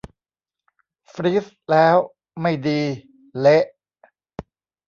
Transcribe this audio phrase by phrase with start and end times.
[1.11, 1.95] ฟรีซแล้ว
[2.41, 2.81] ไม่ดี
[3.39, 3.65] เละ